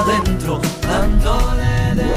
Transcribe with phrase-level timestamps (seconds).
[0.00, 2.14] adentro, dándole de...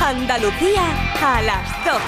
[0.00, 0.82] Andalucía
[1.22, 2.00] a las 12.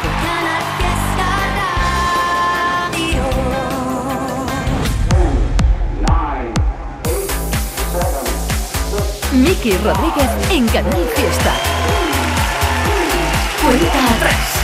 [9.32, 11.52] Miki Rodríguez en Canal Fiesta.
[13.62, 14.55] Cuenta atrás.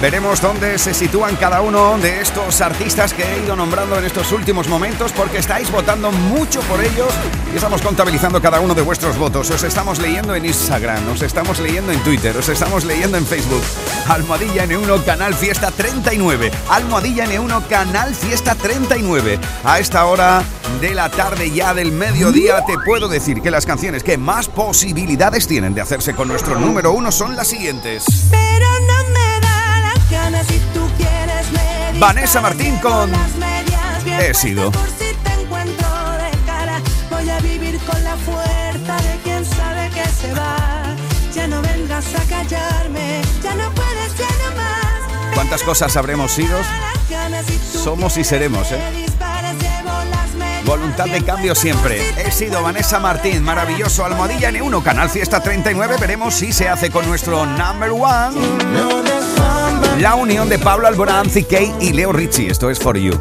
[0.00, 4.32] Veremos dónde se sitúan cada uno de estos artistas que he ido nombrando en estos
[4.32, 7.12] últimos momentos porque estáis votando mucho por ellos
[7.52, 9.50] y estamos contabilizando cada uno de vuestros votos.
[9.50, 13.62] Os estamos leyendo en Instagram, os estamos leyendo en Twitter, os estamos leyendo en Facebook.
[14.08, 16.50] Almohadilla N1 Canal Fiesta 39.
[16.70, 19.38] Almohadilla N1 Canal Fiesta 39.
[19.64, 20.42] A esta hora
[20.80, 25.46] de la tarde ya del mediodía te puedo decir que las canciones que más posibilidades
[25.46, 28.30] tienen de hacerse con nuestro número uno son las siguientes.
[30.30, 34.70] Da las ganas si tú quieres me Vanessa Martín con las medias bien He sido.
[34.70, 36.80] por si te encuentro de cara.
[37.10, 40.94] Voy a vivir con la fuerza de quien sabe que se va.
[41.34, 45.34] Ya no vengas a callarme, ya no puedes, ya no más.
[45.34, 46.58] ¿Cuántas cosas habremos sido?
[47.84, 48.80] Somos y seremos, ¿eh?
[50.64, 52.00] Voluntad de cambio siempre.
[52.16, 55.96] He sido Vanessa Martín, maravilloso Almohadilla N1, Canal Fiesta 39.
[55.98, 59.39] Veremos si se hace con nuestro number one.
[59.98, 62.50] La unión de Pablo Alborán, CK y Leo Richie.
[62.50, 63.12] Esto es For You.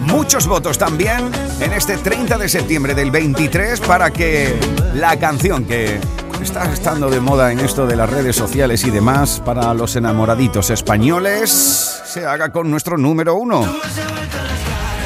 [0.00, 4.54] Muchos votos también en este 30 de septiembre del 23 para que
[4.92, 5.98] la canción que
[6.42, 10.70] está estando de moda en esto de las redes sociales y demás para los enamoraditos
[10.70, 13.64] españoles se haga con nuestro número uno.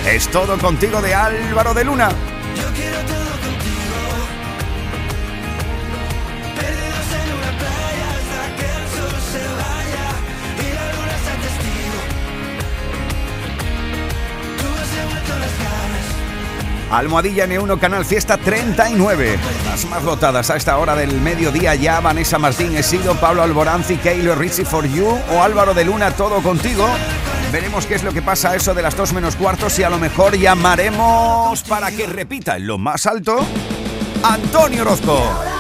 [0.07, 2.11] Es todo contigo de Álvaro de Luna.
[16.93, 19.39] Almohadilla N1 Canal Fiesta 39.
[19.65, 24.35] Las más votadas a esta hora del mediodía ya Vanessa Martín Esido, Pablo Alboranzi, Keilo
[24.35, 26.87] Richie for You o Álvaro de Luna todo contigo.
[27.51, 29.91] Veremos qué es lo que pasa a eso de las dos menos cuartos y a
[29.91, 33.45] lo mejor llamaremos para que repita en lo más alto
[34.23, 35.52] Antonio Orozco.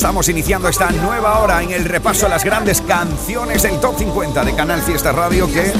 [0.00, 4.46] Estamos iniciando esta nueva hora en el repaso a las grandes canciones del Top 50
[4.46, 5.70] de Canal Fiesta Radio que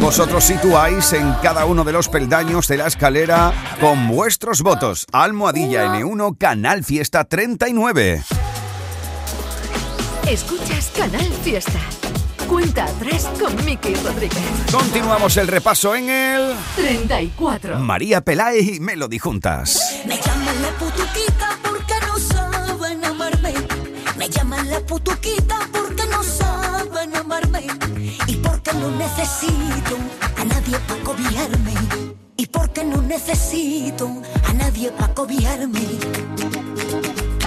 [0.00, 5.04] vosotros situáis en cada uno de los peldaños de la escalera con vuestros votos.
[5.12, 8.22] Almohadilla N1 Canal Fiesta 39.
[10.26, 11.78] Escuchas Canal Fiesta.
[12.48, 14.38] Cuenta atrás con Miki Rodríguez.
[14.72, 17.78] Continuamos el repaso en el 34.
[17.80, 20.00] María Peláez y Melody juntas.
[20.06, 20.70] Me llaman la
[25.72, 27.66] porque no saben amarme.
[28.26, 29.96] Y porque no necesito
[30.36, 31.74] a nadie para cobijarme.
[32.36, 34.10] Y porque no necesito
[34.48, 35.86] a nadie para cobijarme.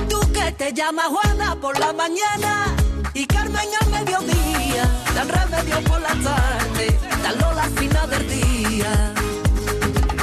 [0.09, 2.65] Tú que te llamas Juana por la mañana
[3.13, 4.83] y Carmen al mediodía.
[5.15, 9.13] Dan remedio por la tarde, dan Lola al final del día.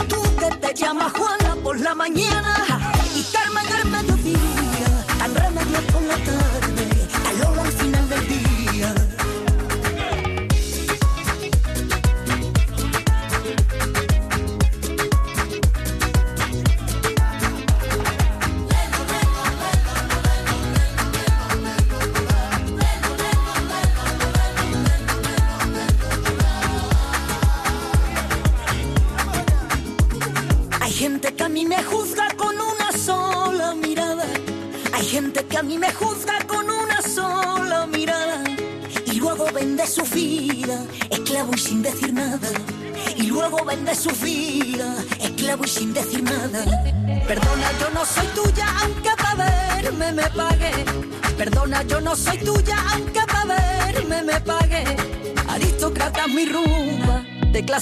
[0.08, 2.77] Tú que te llamas Juana por la mañana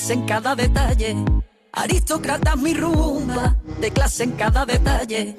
[0.06, 1.16] clase en cada detalle.
[1.72, 5.36] Aristócratas mi rumba, de clase en cada detalle.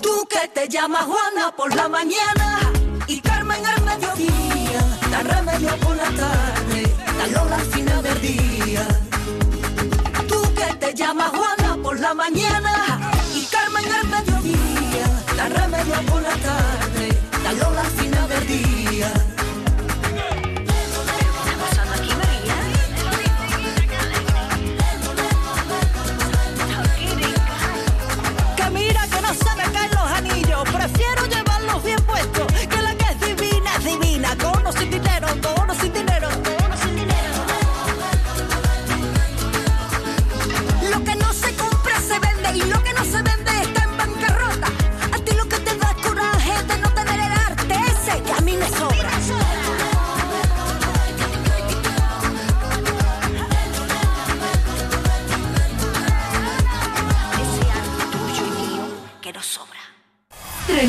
[0.00, 2.60] Tú que te llamas Juana por la mañana
[3.06, 4.80] y Carmen al mediodía,
[5.10, 6.82] la remedio por la tarde,
[7.18, 8.88] la Lola al final del día.
[10.26, 12.72] Tú que te llamas Juana por la mañana
[13.34, 15.06] y Carmen al mediodía,
[15.36, 17.08] la remedio por la tarde,
[17.44, 18.09] la Lola al final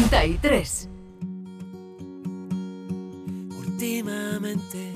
[0.10, 0.90] 33.
[3.56, 4.94] Últimamente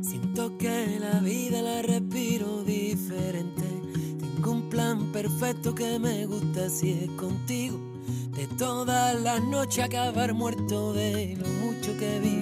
[0.00, 3.64] siento que la vida la respiro diferente.
[4.18, 7.78] Tengo un plan perfecto que me gusta si es contigo.
[8.36, 12.37] De todas las noches acabar muerto de lo mucho que vivimos.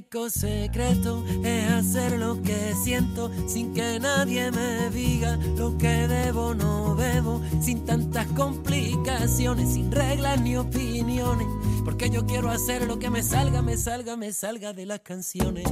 [0.00, 6.54] Único secreto es hacer lo que siento sin que nadie me diga lo que debo
[6.54, 11.46] no debo, sin tantas complicaciones, sin reglas ni opiniones,
[11.84, 15.66] porque yo quiero hacer lo que me salga, me salga, me salga de las canciones.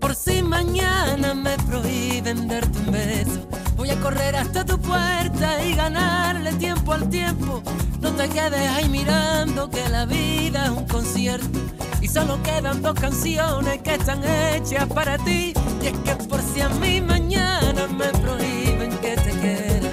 [0.00, 3.48] Por si mañana me prohíben darte un beso,
[3.80, 7.62] voy a correr hasta tu puerta y ganarle tiempo al tiempo.
[8.02, 11.58] No te quedes ahí mirando que la vida es un concierto
[12.02, 15.54] y solo quedan dos canciones que están hechas para ti.
[15.80, 19.92] Y es que por si a mí mañana me prohíben que te quiera,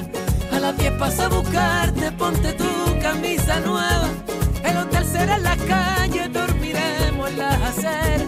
[0.51, 4.10] a las 10 paso a buscarte, ponte tu camisa nueva.
[4.66, 8.28] El hotel será en la calle, dormiremos en las aceras.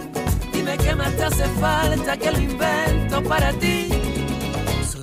[0.54, 3.89] Dime qué más te hace falta que lo invento para ti.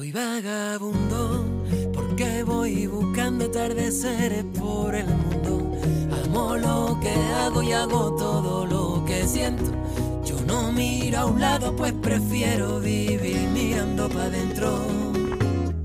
[0.08, 1.44] Soy vagabundo
[1.94, 5.76] porque voy buscando atardeceres por el mundo.
[6.24, 9.70] Amo lo que hago y hago todo lo que siento.
[10.24, 14.80] Yo no miro a un lado, pues prefiero vivir mirando para adentro.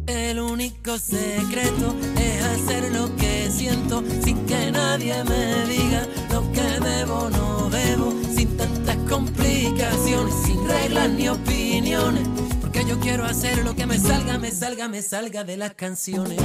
[0.07, 6.63] El único secreto es hacer lo que siento sin que nadie me diga lo que
[6.63, 12.52] debo o no debo, sin tantas complicaciones, sin reglas ni opiniones.
[12.73, 16.41] Porque yo quiero hacer lo que me salga, me salga, me salga de las canciones.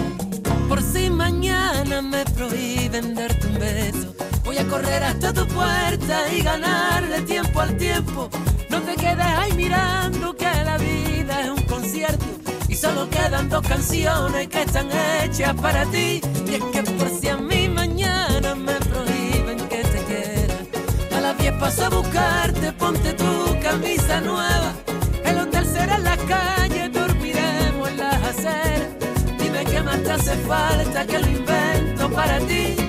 [0.68, 4.14] Por si mañana me prohíben darte un beso,
[4.44, 8.30] voy a correr hasta tu puerta y ganarle tiempo al tiempo.
[8.70, 12.26] No te quedes ahí mirando que la vida es un concierto
[12.68, 14.90] y solo quedan dos canciones que están
[15.24, 16.20] hechas para ti.
[16.46, 20.56] Y es que por si a mí mañana me prohíben que te quiera,
[21.16, 24.77] a las 10 paso a buscarte, ponte tu camisa nueva.
[25.96, 29.38] En la calle, dormiremos en las aceras.
[29.38, 32.87] Dime qué más te hace falta que lo invento para ti.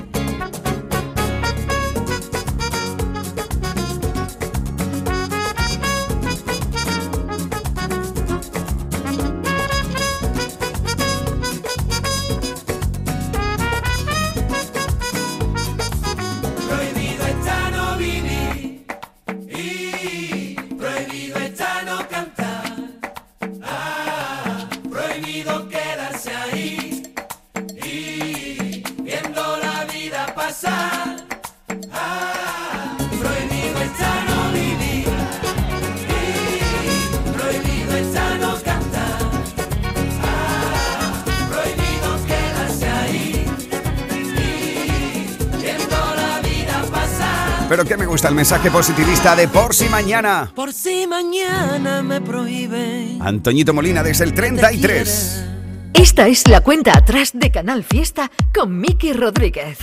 [48.38, 50.52] Mensaje positivista de por si mañana.
[50.54, 53.18] Por si mañana me prohíben.
[53.20, 55.44] Antoñito Molina desde el 33.
[55.92, 59.78] Esta es la cuenta atrás de Canal Fiesta con Miki Rodríguez.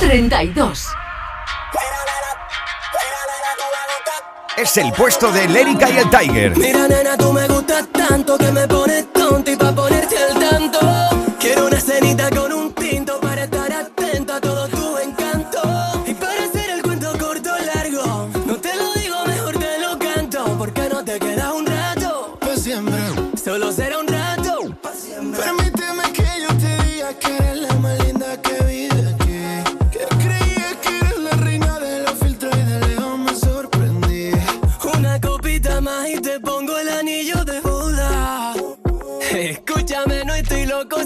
[0.00, 0.88] 32.
[4.56, 6.56] Es el puesto de Lérica y el Tiger.
[6.56, 9.11] Mira, nena, tú me gustas tanto que me pones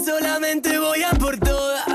[0.07, 1.86] solamente voy a por todas.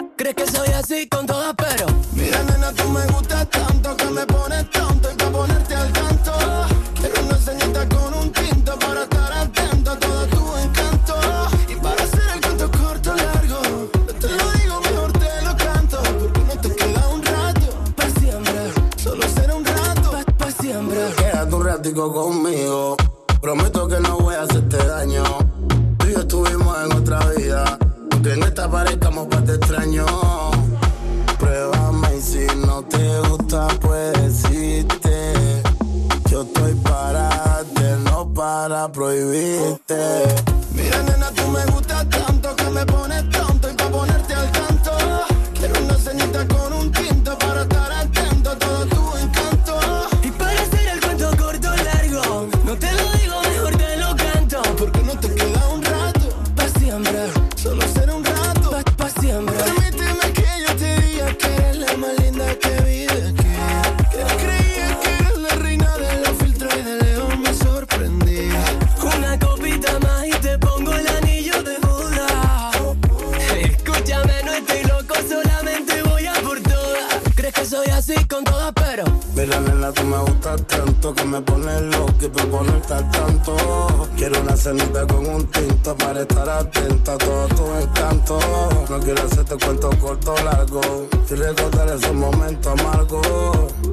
[88.92, 91.08] No quiero hacerte cuento corto o largo.
[91.30, 93.26] Y recordar esos momentos amargos.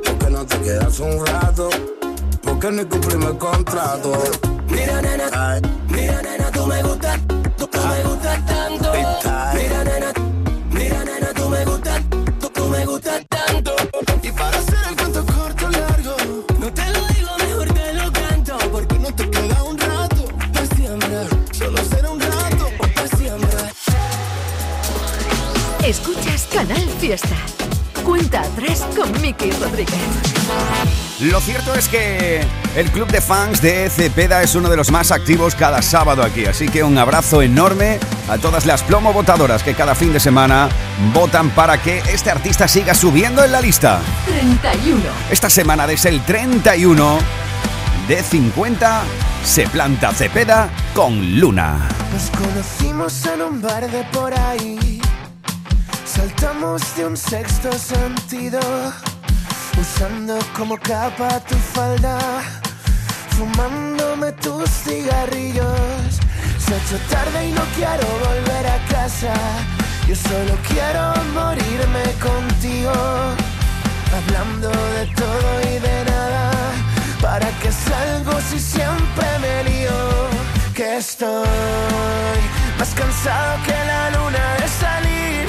[0.03, 1.69] Porque no te quedas un rato.
[2.43, 4.11] Porque ni cumplimos el contrato.
[4.67, 7.17] Mira, nena, mira, nena, tú me gustas,
[7.55, 8.91] tú, tú me gustas tanto.
[9.53, 10.13] Mira, nena,
[27.09, 27.37] Fiesta.
[28.03, 29.97] Cuenta atrás con Miki Rodríguez.
[31.21, 35.11] Lo cierto es que el club de fans de Cepeda es uno de los más
[35.11, 37.97] activos cada sábado aquí, así que un abrazo enorme
[38.29, 40.69] a todas las plomo votadoras que cada fin de semana
[41.11, 44.01] votan para que este artista siga subiendo en la lista.
[44.27, 45.01] 31.
[45.31, 47.17] Esta semana desde el 31
[48.07, 49.01] de 50
[49.43, 51.89] se planta Cepeda con Luna.
[52.13, 54.88] Nos conocimos en un bar de por ahí.
[56.19, 58.59] Saltamos de un sexto sentido.
[59.79, 62.19] Usando como capa tu falda.
[63.37, 66.19] Fumándome tus cigarrillos.
[66.57, 69.33] Se ha hecho tarde y no quiero volver a casa.
[70.09, 72.91] Yo solo quiero morirme contigo.
[74.17, 76.51] Hablando de todo y de nada.
[77.21, 79.99] ¿Para qué salgo si siempre me lío?
[80.73, 82.39] Que estoy
[82.77, 85.48] más cansado que la luna de salir.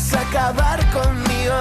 [0.00, 1.58] vas a acabar conmigo.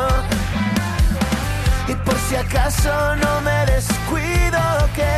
[1.88, 4.62] Y por si acaso no me descuido
[4.96, 5.14] que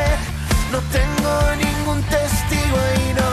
[0.72, 1.34] no tengo
[1.66, 3.32] ningún testigo y no,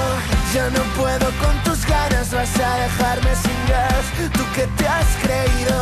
[0.54, 4.04] ya no puedo con tus ganas, vas a dejarme sin gas,
[4.36, 5.78] tú que te has creído.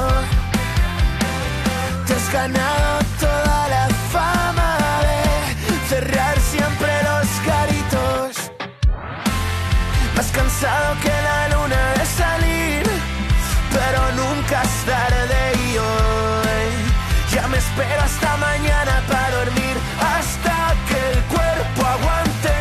[2.06, 8.52] Te has ganado toda la fama de cerrar siempre los caritos.
[10.14, 11.25] Más cansado que
[17.76, 22.54] espero hasta mañana para dormir, hasta que el cuerpo aguante.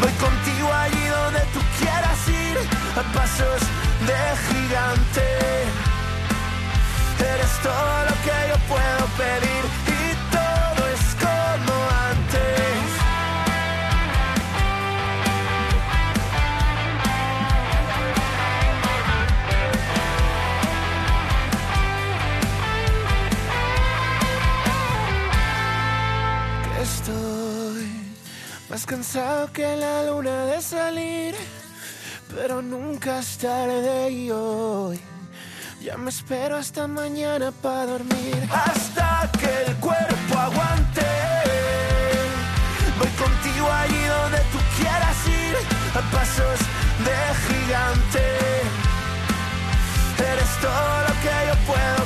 [0.00, 2.58] Voy contigo allí donde tú quieras ir,
[2.98, 3.60] a pasos
[4.08, 5.26] de gigante.
[7.34, 9.79] Eres todo lo que yo puedo pedir
[28.90, 31.36] cansado que la luna de salir,
[32.34, 35.00] pero nunca es tarde y hoy.
[35.80, 38.48] Ya me espero hasta mañana para dormir.
[38.50, 41.06] Hasta que el cuerpo aguante.
[42.98, 45.54] Voy contigo allí donde tú quieras ir.
[45.94, 46.58] A pasos
[47.06, 48.26] de gigante.
[50.32, 51.99] Eres todo lo que yo puedo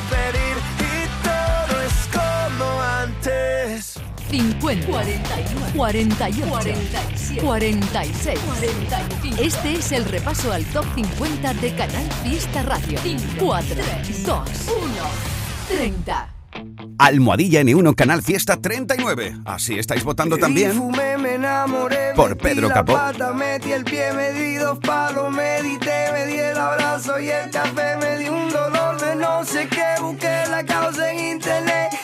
[4.34, 9.36] 50, 41, 48, 47, 46, 45.
[9.40, 12.98] Este es el repaso al top 50 de Canal Fiesta Radio.
[13.38, 13.76] 4,
[14.26, 14.44] 2, 1,
[15.68, 16.28] 30.
[16.98, 19.36] Almohadilla N1 Canal Fiesta 39.
[19.44, 22.94] Así estáis votando también Fumé, me enamoré, Por Pedro Capó.
[22.94, 27.50] pata, metí el pie, me di dos palos, medité, me di el abrazo y el
[27.50, 32.03] café, me di un dolor de no sé qué, busqué la causa en internet.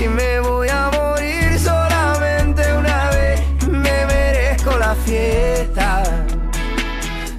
[0.00, 6.02] Si me voy a morir solamente una vez, me merezco la fiesta.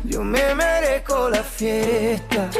[0.03, 2.51] Yo me merezco la fiesta.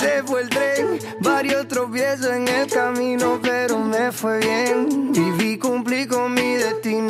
[0.00, 5.09] Se fue el tren, varios tropiezos en el camino, pero me fue bien.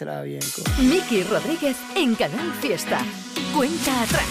[0.00, 0.38] Bien.
[0.54, 3.00] con- Miki Rodríguez en Canal Fiesta.
[3.52, 4.28] Cuenta atrás.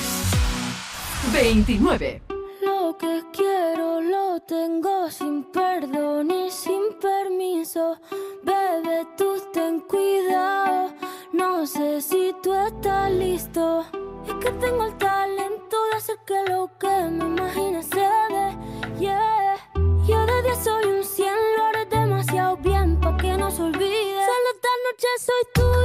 [1.34, 2.22] 29.
[2.62, 7.98] Lo que quiero lo tengo sin perdón y sin permiso.
[8.44, 10.94] Bebé, tú ten cuidado.
[11.34, 13.84] No sé si tú estás listo.
[14.26, 18.58] Es que tengo el talento de hacer que lo que me imagine se dé.
[19.02, 19.58] Yeah.
[20.08, 21.28] Yo de 10 soy un 100,
[21.58, 24.27] lo haré demasiado bien pa' que no se olvide.
[25.00, 25.77] Solo esta noche soy tuya,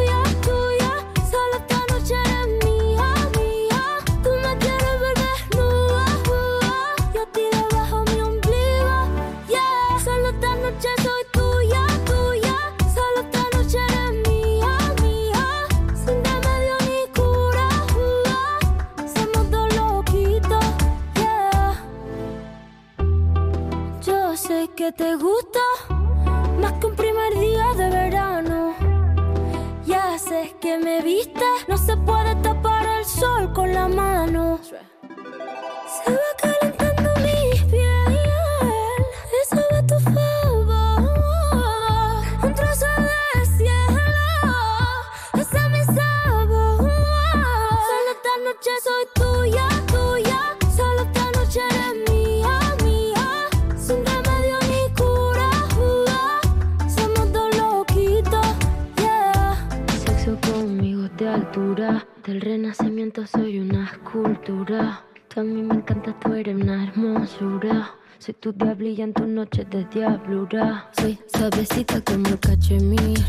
[69.53, 70.89] noches de diablura.
[70.99, 73.23] Soy suavecita como el cachemir.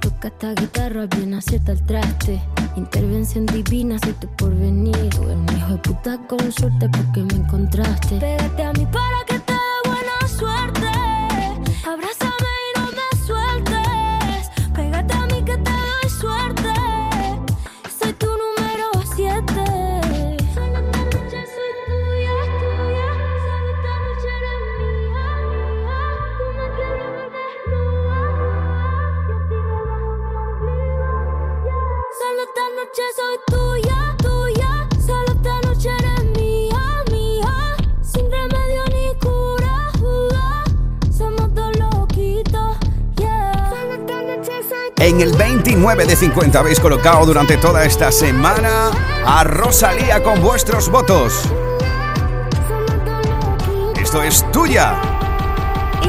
[0.00, 2.40] Toca esta guitarra, bien acierta el traste.
[2.76, 4.96] Intervención divina, soy tu porvenir.
[4.96, 8.18] Eres un hijo de puta con suerte porque me encontraste.
[8.18, 10.75] Pégate a mí para que te dé buena suerte.
[45.06, 48.90] En el 29 de 50 habéis colocado durante toda esta semana
[49.24, 51.44] a Rosalía con vuestros votos.
[54.02, 55.00] Esto es tuya.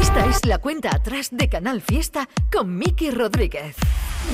[0.02, 3.76] Esta es la cuenta atrás de Canal Fiesta con Miki Rodríguez.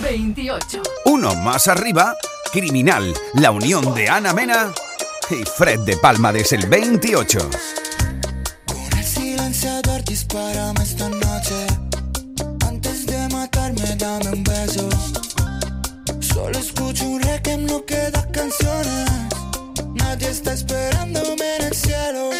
[0.02, 0.82] 28.
[1.08, 2.16] Uno más arriba,
[2.54, 4.72] Criminal, la unión de Ana Mena
[5.30, 7.50] y Fred de Palma desde el 28.
[8.66, 11.23] Con el silenciador dispárame esta noche.
[13.98, 14.90] Dame un beso.
[16.20, 19.10] Solo escucho un rec no queda canciones.
[19.94, 22.32] Nadie está esperándome en el cielo.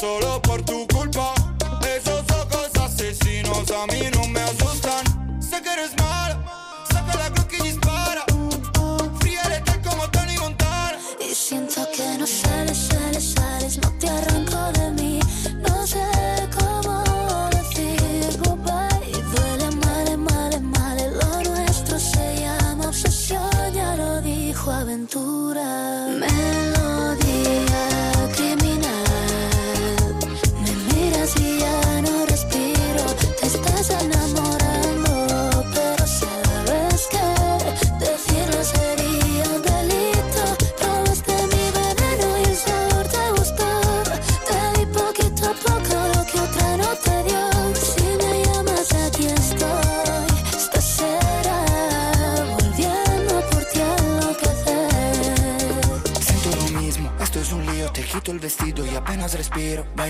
[0.00, 1.34] Solo por tu culpa.
[1.96, 4.17] Esos ojos asesinos a mí no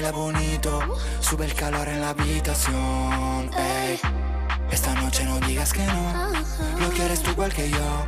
[0.01, 0.79] Baila bonito,
[1.19, 3.51] sube el calor en la habitación.
[3.53, 3.99] ey.
[4.71, 6.31] Esta noche no digas que no,
[6.79, 8.07] lo quieres tú igual que yo.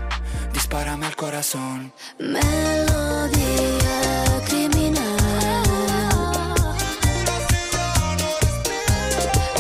[0.53, 1.93] Dispárame al corazón.
[2.21, 3.41] Melodía
[4.47, 5.17] criminal.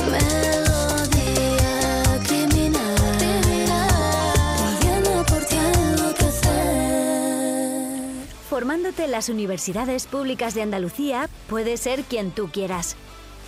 [0.08, 1.72] Melodía
[2.28, 3.40] criminal.
[4.56, 6.50] Volviendo por ti a enloquecer.
[8.48, 12.94] Formándote en las universidades públicas de Andalucía, puedes ser quien tú quieras.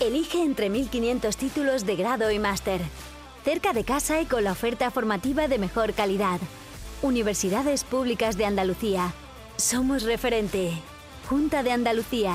[0.00, 2.80] Elige entre 1.500 títulos de grado y máster.
[3.44, 6.40] Cerca de casa y con la oferta formativa de mejor calidad.
[7.00, 9.14] Universidades Públicas de Andalucía.
[9.56, 10.72] Somos referente.
[11.28, 12.34] Junta de Andalucía.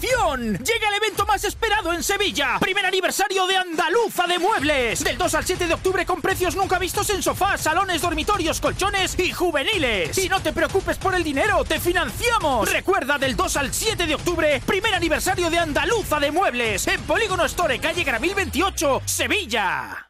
[0.00, 2.58] Llega el evento más esperado en Sevilla.
[2.58, 5.04] Primer aniversario de Andaluza de Muebles.
[5.04, 9.18] Del 2 al 7 de octubre con precios nunca vistos en sofás, salones, dormitorios, colchones
[9.18, 10.16] y juveniles.
[10.18, 12.72] Y no te preocupes por el dinero, te financiamos.
[12.72, 16.86] Recuerda del 2 al 7 de octubre, primer aniversario de Andaluza de Muebles.
[16.86, 20.09] En Polígono Store, calle Gramil 28, Sevilla.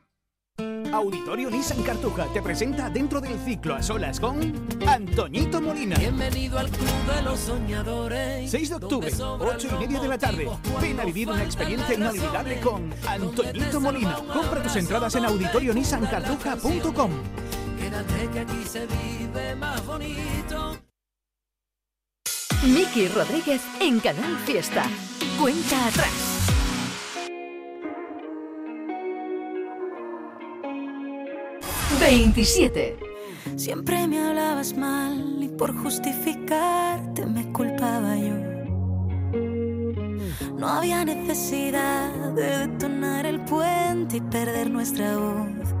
[0.93, 4.39] Auditorio Nissan Cartuja te presenta dentro del ciclo a solas con
[4.85, 5.97] Antoñito Molina.
[5.97, 8.51] Bienvenido al club de los soñadores.
[8.51, 10.49] 6 de octubre, 8 y media de la tarde.
[10.81, 14.15] Ven a vivir una experiencia inolvidable con Antoñito Molina.
[14.33, 17.11] Compra tus entradas en auditorionissancartuja.com.
[17.79, 20.77] Quédate que aquí se vive más bonito.
[22.63, 24.83] Miki Rodríguez en Canal Fiesta.
[25.39, 26.40] Cuenta atrás.
[31.99, 32.97] 27.
[33.55, 38.35] Siempre me hablabas mal y por justificarte me culpaba yo.
[40.57, 45.80] No había necesidad de detonar el puente y perder nuestra voz.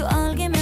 [0.00, 0.59] you all give me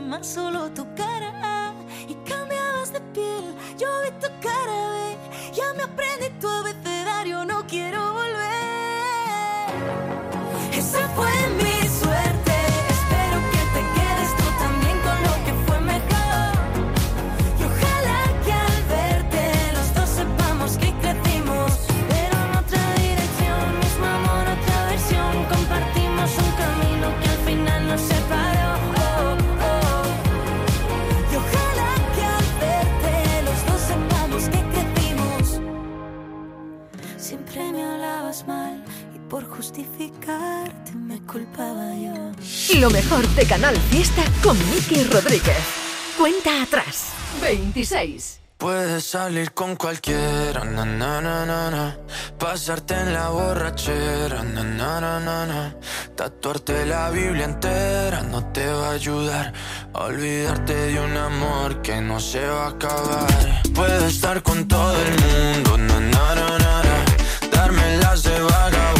[0.00, 0.86] más solo tú
[42.80, 45.58] Lo mejor de Canal Fiesta con Miki Rodríguez.
[46.16, 47.08] Cuenta atrás.
[47.42, 48.40] 26.
[48.56, 51.98] Puedes salir con cualquiera, na, na, na, na, na.
[52.38, 55.76] pasarte en la borrachera, na, na, na, na, na.
[56.16, 59.52] tatuarte la Biblia entera no te va a ayudar,
[59.92, 63.62] olvidarte de un amor que no se va a acabar.
[63.74, 66.82] Puedes estar con todo el mundo, na, na, na,
[67.52, 68.99] darme las de vagabundo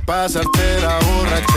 [0.07, 1.56] pasarte la borracha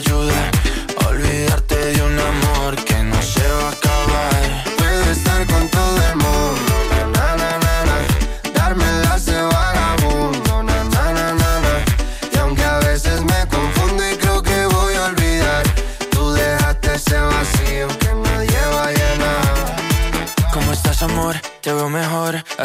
[0.00, 0.51] te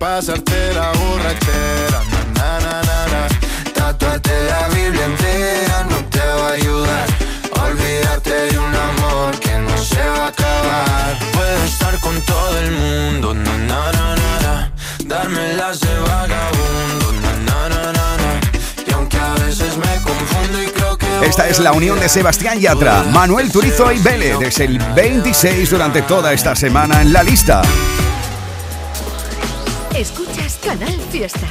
[0.00, 2.00] Pasarte la borrachera,
[2.34, 3.28] na na na na.
[3.74, 7.06] Tatuarte la Biblia entera no te va a ayudar.
[7.64, 11.18] Olvidarte de un amor que no se va a acabar.
[11.34, 14.72] Puedo estar con todo el mundo, na na na na na.
[15.04, 18.40] Darme las de vagabundo, na na na na.
[18.88, 22.58] Y aunque a veces me confundo y creo que Esta es la unión de Sebastián
[22.58, 24.38] Yatra, Manuel Turizo y Vélez.
[24.40, 27.60] Es el 26 durante toda esta semana en la lista.
[29.94, 31.48] Escuchas Canal Fiesta.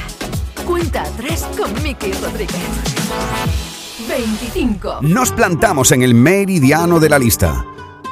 [0.64, 2.56] Cuenta atrás con Miki Rodríguez.
[4.08, 5.00] 25.
[5.02, 7.64] Nos plantamos en el meridiano de la lista.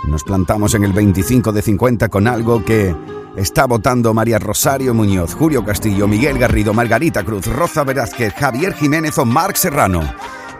[0.06, 2.94] Nos plantamos en el 25 de 50 con algo que
[3.36, 9.16] está votando María Rosario Muñoz, Julio Castillo, Miguel Garrido, Margarita Cruz, Roza Velázquez, Javier Jiménez
[9.18, 10.02] o Marc Serrano.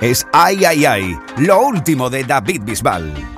[0.00, 3.38] Es Ay Ay Ay, lo último de David Bisbal.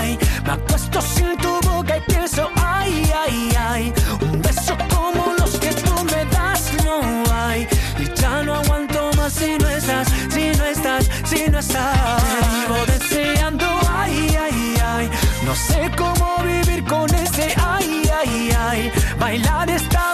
[0.00, 5.58] Ay, me acuesto sin tu boca y pienso, ay, ay, ay, un beso como los
[5.58, 7.68] que tú me das no hay.
[7.98, 12.22] Y ya no aguanto más si no estás, si no estás, si no estás.
[12.50, 15.10] Vivo deseando, ay, ay, ay,
[15.44, 20.09] no sé cómo vivir con ese, ay, ay, ay, bailar esta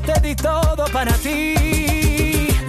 [0.00, 1.54] te di todo para ti.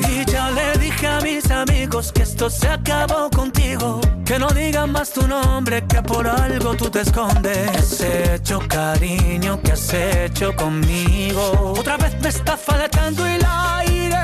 [0.10, 4.02] Y ya le dije a mis amigos que esto se acabó contigo.
[4.26, 7.70] Que no digan más tu nombre, que por algo tú te escondes.
[7.72, 9.60] ¿Qué has hecho, cariño?
[9.64, 11.74] ¿Qué has hecho conmigo?
[11.78, 14.18] Otra vez me está faltando el aire.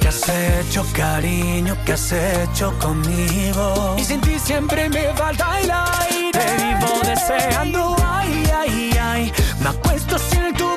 [0.00, 1.76] ¿Qué has hecho, cariño?
[1.84, 3.96] ¿Qué has hecho conmigo?
[3.98, 6.30] Y sin ti siempre me falta el aire.
[6.32, 9.32] Te vivo deseando, ay, ay, ay.
[9.60, 10.75] Me acuesto sin tu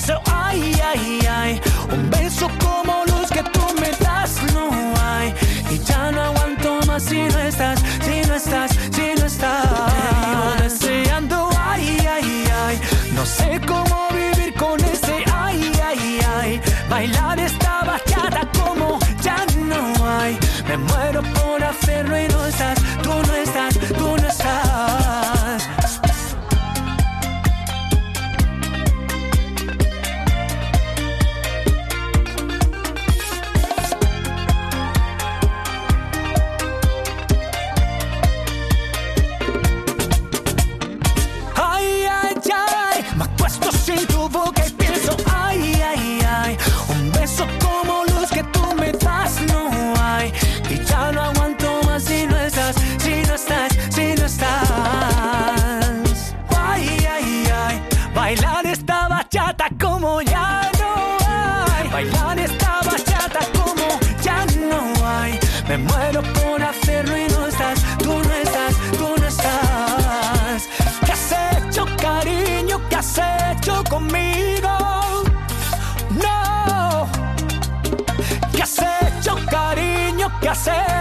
[0.00, 1.60] pienso, ay, ay, ay.
[1.92, 4.70] Un beso como los que tú me das, no
[5.02, 5.34] hay.
[5.70, 7.79] Y ya no aguanto más si no estás,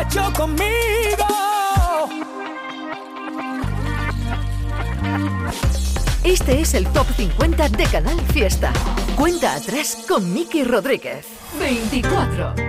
[0.09, 1.27] hecho conmigo.
[6.23, 8.71] Este es el Top 50 de Canal Fiesta.
[9.15, 11.25] Cuenta atrás con Miki Rodríguez.
[11.59, 12.68] 24.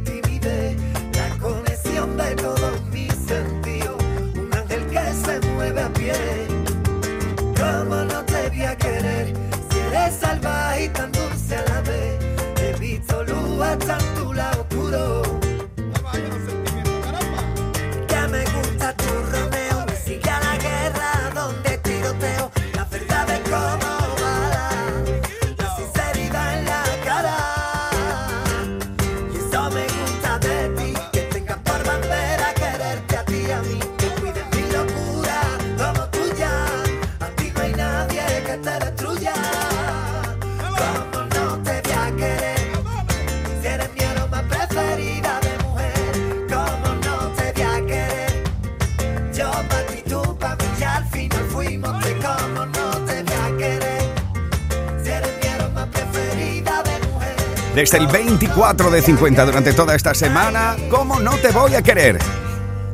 [57.81, 62.19] Desde el 24 de 50 durante toda esta semana, ¿cómo no te voy a querer?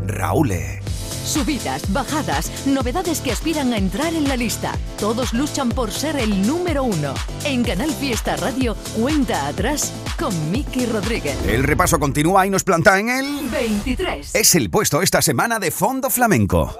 [0.05, 0.53] Raúl.
[1.25, 4.71] Subidas, bajadas, novedades que aspiran a entrar en la lista.
[4.97, 7.13] Todos luchan por ser el número uno.
[7.43, 11.35] En Canal Fiesta Radio, cuenta atrás con Miki Rodríguez.
[11.45, 13.49] El repaso continúa y nos planta en el...
[13.49, 14.35] 23.
[14.35, 16.73] Es el puesto esta semana de Fondo Flamenco.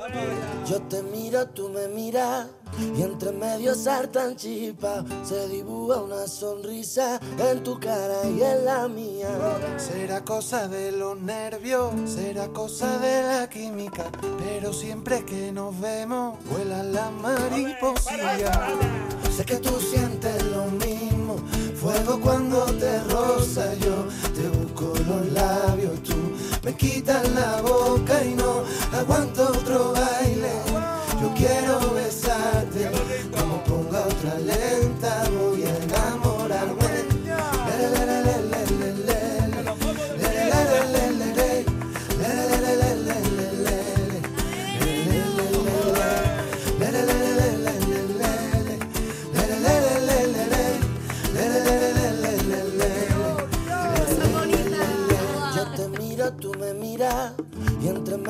[0.65, 2.47] Yo te miro, tú me miras
[2.95, 5.03] y entre medio saltan chispas.
[5.23, 9.29] Se dibuja una sonrisa en tu cara y en la mía.
[9.77, 14.05] Será cosa de los nervios, será cosa de la química,
[14.39, 18.57] pero siempre que nos vemos vuelan las mariposillas.
[19.35, 21.35] Sé que tú sientes lo mismo,
[21.75, 24.07] fuego cuando te roza yo.
[24.33, 26.15] Te busco los labios, tú
[26.63, 30.66] me quitas la boca y no aguanto otro baile.
[31.37, 32.66] Quiero besarte,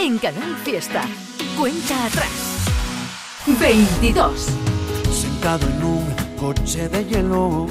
[0.00, 1.02] en Canal Fiesta.
[1.58, 2.30] Cuenta atrás.
[3.60, 4.46] 22.
[5.12, 7.66] Sentado en un coche de hielo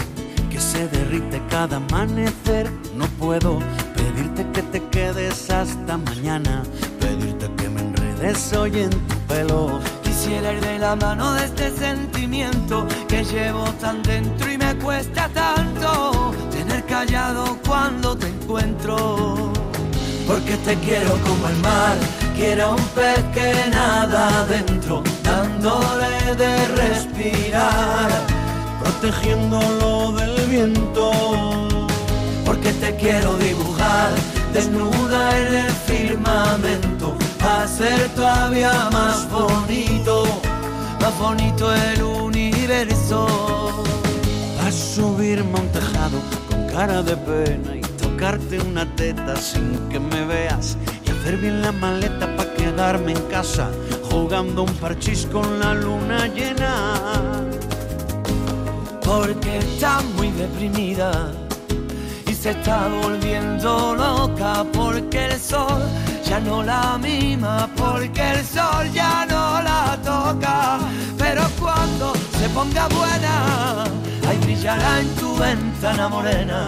[0.51, 2.69] que se derrite cada amanecer.
[2.95, 3.59] No puedo
[3.95, 6.63] pedirte que te quedes hasta mañana,
[6.99, 9.79] pedirte que me enredes hoy en tu pelo.
[10.03, 15.29] Quisiera ir de la mano de este sentimiento que llevo tan dentro y me cuesta
[15.29, 19.58] tanto tener callado cuando te encuentro.
[20.29, 21.97] Porque te quiero como el mar,
[22.35, 28.11] quiero un pez que nada adentro, dándole de respirar,
[28.79, 31.11] protegiéndolo del viento.
[32.45, 34.11] Porque te quiero dibujar
[34.53, 40.25] desnuda en el firmamento, hacer todavía más bonito,
[41.01, 43.25] más bonito el universo.
[44.63, 47.88] A subirme a tejado con cara de pena y
[48.19, 53.21] tocarte una teta sin que me veas y hacer bien la maleta para quedarme en
[53.29, 53.71] casa
[54.11, 57.01] jugando un parchís con la luna llena.
[59.01, 61.31] Porque está muy deprimida
[62.27, 65.81] y se está volviendo loca porque el sol
[66.25, 70.79] ya no la mima, porque el sol ya no la toca.
[71.17, 73.85] Pero cuando se ponga buena,
[74.27, 76.67] ahí brillará en tu ventana morena.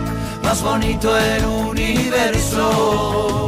[0.51, 3.45] más bonito el universo.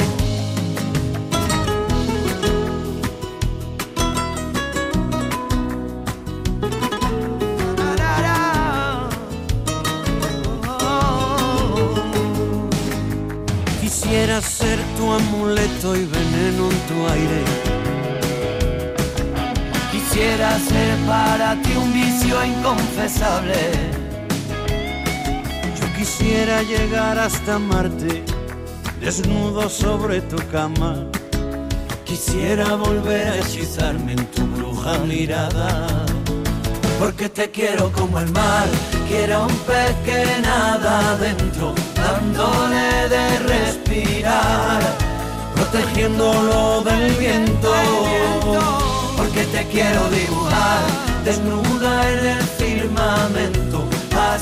[13.82, 17.43] Quisiera ser tu amuleto y veneno en tu aire.
[19.91, 24.03] Quisiera ser para ti un vicio inconfesable.
[26.04, 28.26] Quisiera llegar hasta Marte,
[28.99, 31.08] desnudo sobre tu cama.
[32.04, 35.88] Quisiera volver a hechizarme en tu bruja mirada.
[36.99, 38.68] Porque te quiero como el mar,
[39.08, 44.82] quiero un pez que nada adentro, dándole de respirar,
[45.56, 47.74] protegiéndolo del viento.
[49.16, 53.72] Porque te quiero dibujar desnuda en el firmamento,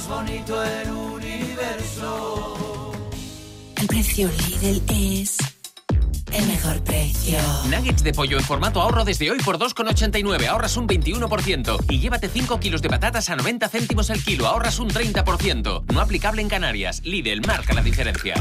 [0.00, 2.92] más bonito el universo.
[3.76, 5.36] El precio Lidl es
[6.32, 7.38] el mejor mejor precio.
[7.68, 11.84] Nuggets de pollo en formato ahorro desde hoy por 2,89, ahorras un 21%.
[11.90, 15.84] Y llévate 5 kilos de patatas a 90 céntimos el kilo, ahorras un 30%.
[15.92, 17.02] No aplicable en Canarias.
[17.04, 18.34] Lidl marca la diferencia.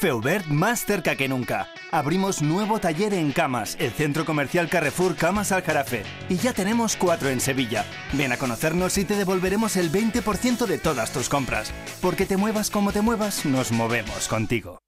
[0.00, 1.68] Feubert más cerca que nunca.
[1.90, 6.02] Abrimos nuevo taller en Camas, el centro comercial Carrefour Camas Aljarafe.
[6.28, 7.84] Y ya tenemos cuatro en Sevilla.
[8.12, 11.72] Ven a conocernos y te devolveremos el 20% de todas tus compras.
[12.02, 14.85] Porque te muevas como te muevas, nos movemos contigo.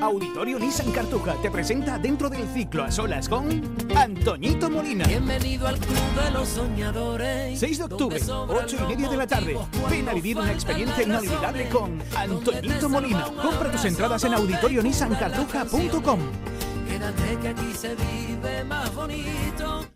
[0.00, 3.48] Auditorio Nissan Cartuja te presenta dentro del ciclo a solas con
[3.96, 5.04] Antoñito Molina.
[5.04, 7.58] Bienvenido al Club de los Soñadores.
[7.58, 9.58] 6 de octubre, 8 y media de la tarde.
[9.90, 13.24] Ven a vivir una experiencia inolvidable con Antoñito Molina.
[13.24, 16.20] Compra tus entradas en auditorionissancartuja.com.
[16.88, 19.95] Quédate que aquí se vive más bonito.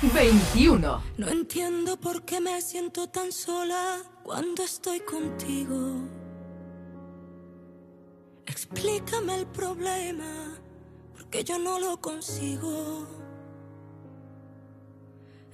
[0.00, 1.02] 21.
[1.16, 6.06] No entiendo por qué me siento tan sola cuando estoy contigo.
[8.46, 10.56] Explícame el problema,
[11.16, 13.08] porque yo no lo consigo.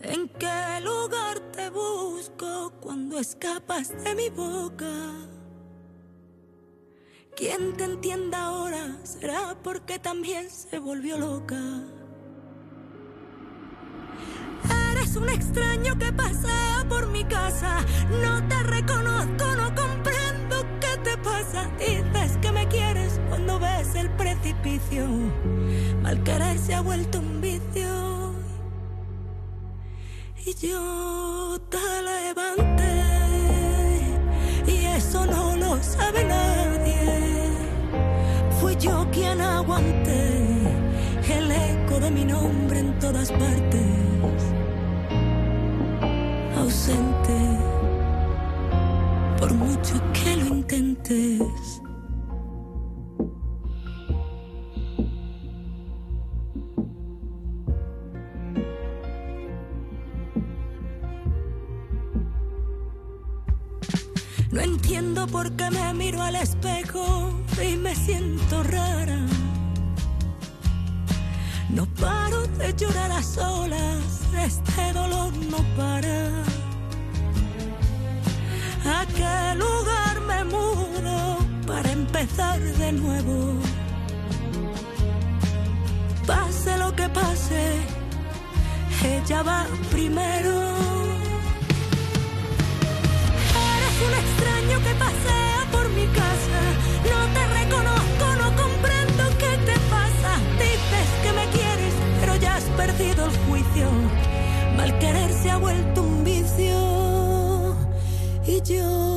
[0.01, 5.13] ¿En qué lugar te busco cuando escapas de mi boca?
[7.35, 11.94] Quien te entienda ahora será porque también se volvió loca.
[14.97, 17.85] Eres un extraño que pasea por mi casa.
[18.23, 21.69] No te reconozco, no comprendo qué te pasa.
[21.81, 25.09] Dices que me quieres cuando ves el precipicio.
[26.01, 28.35] Mal querer se ha vuelto un vicio.
[30.47, 32.95] Y yo te levanté.
[34.69, 37.51] Y eso no lo sabe nadie.
[38.61, 40.39] Fui yo quien aguanté
[41.37, 44.54] el eco de mi nombre en todas partes
[46.65, 47.59] ausente,
[49.39, 51.43] por mucho que lo intentes.
[64.51, 67.31] No entiendo por qué me miro al espejo
[67.63, 69.27] y me siento rara.
[71.75, 76.29] No paro de llorar a solas, este dolor no para.
[78.97, 83.55] ¿A qué lugar me mudo para empezar de nuevo?
[86.25, 87.81] Pase lo que pase,
[89.03, 90.84] ella va primero.
[105.15, 107.77] Querer se ha vuelto un vicio.
[108.47, 109.14] Y yo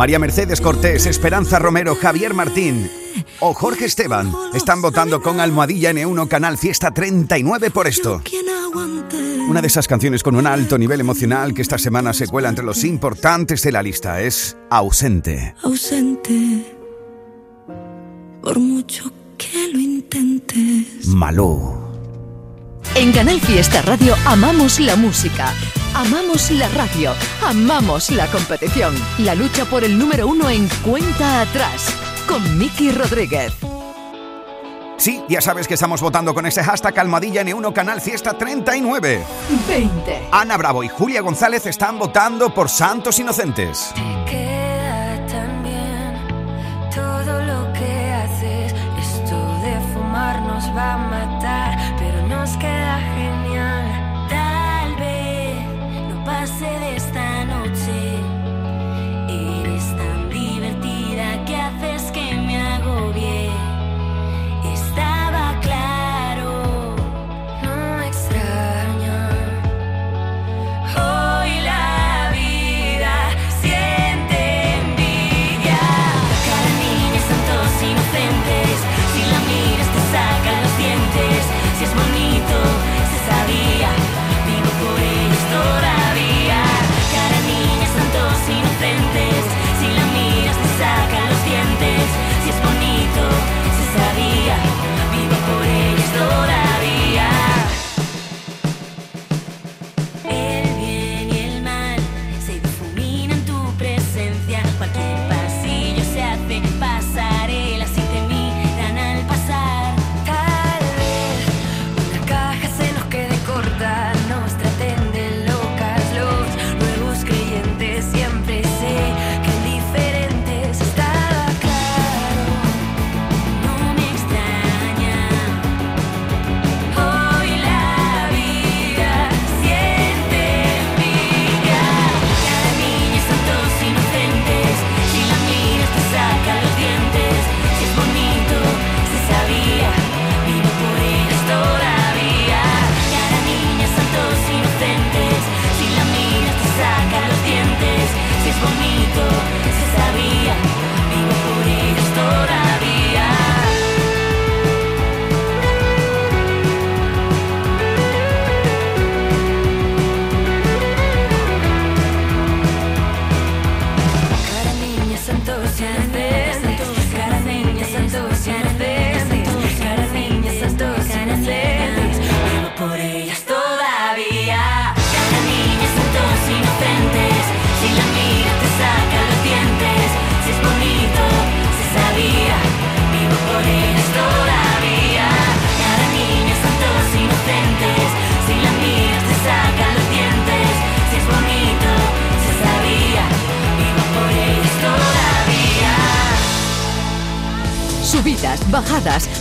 [0.00, 2.90] María Mercedes Cortés, Esperanza Romero, Javier Martín
[3.38, 8.22] o Jorge Esteban están votando con Almohadilla N1 Canal Fiesta 39 por esto.
[9.46, 12.64] Una de esas canciones con un alto nivel emocional que esta semana se cuela entre
[12.64, 15.54] los importantes de la lista es Ausente.
[15.62, 16.64] Ausente,
[18.40, 21.08] por mucho que lo intentes.
[21.08, 21.74] Malú.
[22.94, 25.52] En Canal Fiesta Radio amamos la música,
[25.94, 27.14] amamos la radio,
[27.44, 28.94] amamos la competición.
[29.18, 31.94] La lucha por el número uno en cuenta atrás
[32.26, 33.52] con Miki Rodríguez.
[34.96, 39.24] Sí, ya sabes que estamos votando con ese hashtag Almadilla N1 Canal Fiesta 39.
[39.66, 40.28] 20.
[40.30, 43.94] Ana Bravo y Julia González están votando por Santos Inocentes.
[44.28, 48.74] Queda tan bien todo lo que haces.
[49.00, 51.19] Esto de fumar nos va a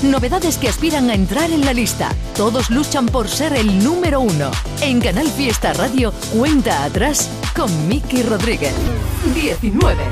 [0.09, 2.09] novedades que aspiran a entrar en la lista.
[2.35, 4.51] Todos luchan por ser el número uno.
[4.81, 8.73] En Canal Fiesta Radio, cuenta atrás con Miki Rodríguez.
[9.33, 10.03] 19.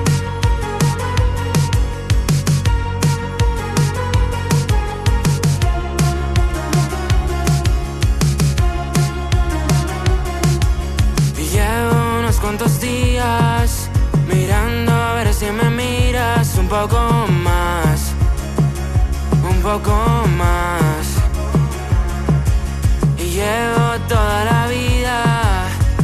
[11.37, 13.89] Y llevo unos cuantos días
[14.27, 17.36] mirando a ver si me miras un poco más,
[19.67, 19.97] poco
[20.37, 21.05] más.
[23.17, 25.17] Y llevo toda la vida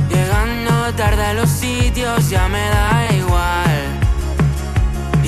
[0.09, 2.89] llegando tarde a los sitios, ya me da
[3.21, 3.81] igual,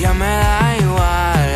[0.02, 1.50] ya me da igual.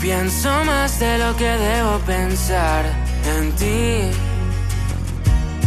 [0.00, 2.82] Pienso más de lo que debo pensar
[3.36, 3.88] en ti.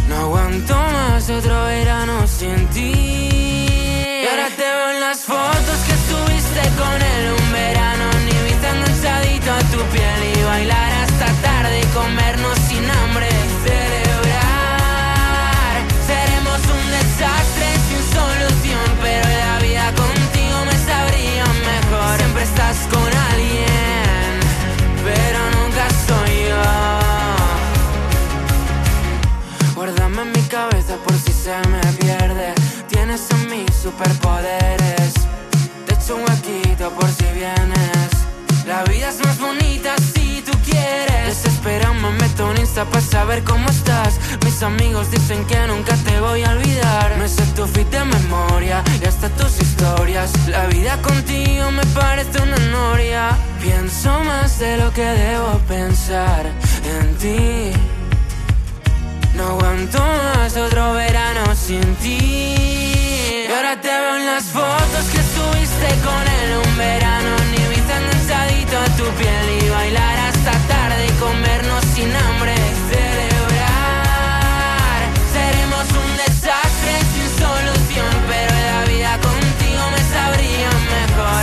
[0.08, 2.92] No aguanto más otro verano sin ti.
[4.22, 5.89] Y ahora te veo en las fotos que
[6.76, 8.06] con él un verano.
[8.26, 13.28] Ni viste enganchadito a tu piel y bailar hasta tarde y comernos sin hambre.
[13.64, 14.80] Celebrar.
[16.06, 22.14] Seremos un desastre sin solución, pero la vida contigo me sabría mejor.
[22.18, 24.30] Siempre estás con alguien,
[25.04, 26.64] pero nunca soy yo.
[29.74, 32.54] Guárdame en mi cabeza por si se me pierde.
[32.88, 35.14] Tienes en mí superpoderes.
[36.12, 38.10] Un huequito por si vienes.
[38.66, 41.26] La vida es más bonita si tú quieres.
[41.26, 44.18] Desesperado me meto en Insta para saber cómo estás.
[44.44, 47.16] Mis amigos dicen que nunca te voy a olvidar.
[47.16, 50.32] Me sé tu fit de memoria y hasta tus historias.
[50.48, 53.38] La vida contigo me parece una noria.
[53.62, 56.44] Pienso más de lo que debo pensar
[56.84, 57.72] en ti.
[59.36, 63.46] No aguanto más otro verano sin ti.
[63.48, 67.36] Y ahora te veo en las fotos que estuviste con él un verano.
[67.50, 72.54] Ni viste enganchadito a tu piel y bailar hasta tarde y comernos sin hambre.
[72.90, 74.20] Celebrar.
[75.32, 81.42] Seremos un desastre sin solución, pero la vida contigo me sabría mejor.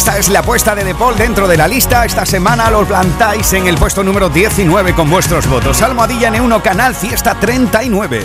[0.00, 2.06] Esta es la apuesta de De Paul dentro de la lista.
[2.06, 5.82] Esta semana lo plantáis en el puesto número 19 con vuestros votos.
[5.82, 8.24] Almohadilla N1 Canal Fiesta 39.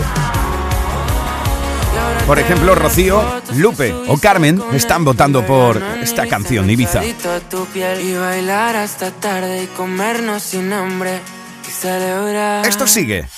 [2.26, 3.22] Por ejemplo, Rocío,
[3.56, 7.00] Lupe o Carmen están votando por esta canción Ibiza.
[7.00, 11.20] a tu piel y bailar hasta tarde y comernos sin hambre
[11.68, 12.66] y celebrar.
[12.66, 13.28] Esto sigue.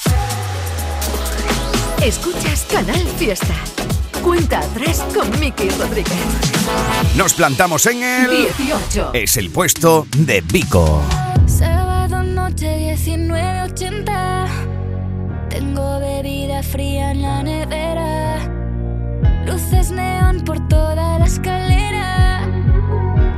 [2.01, 3.55] Escuchas Canal Fiesta.
[4.23, 6.58] Cuenta atrás con Miki Rodríguez.
[7.17, 9.11] Nos plantamos en el 18.
[9.13, 11.03] Es el puesto de Vico.
[11.47, 14.47] Sábado noche 19.80
[15.51, 18.39] Tengo bebida fría en la nevera.
[19.45, 22.47] Luces neón por toda la escalera.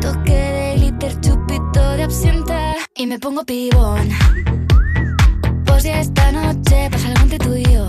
[0.01, 2.75] Toque de glitter, chupito de absenta.
[2.95, 4.11] Y me pongo pibón.
[5.65, 7.89] Pues ya esta noche pasa algo entre tú y yo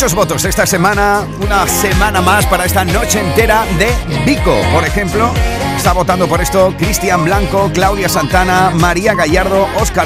[0.00, 3.92] Muchos votos esta semana, una semana más para esta noche entera de
[4.24, 4.56] Vico.
[4.72, 5.30] Por ejemplo,
[5.76, 9.98] está votando por esto Cristian Blanco, Claudia Santana, María Gallardo, Oscar